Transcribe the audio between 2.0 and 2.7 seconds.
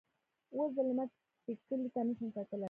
نه شم کتلی.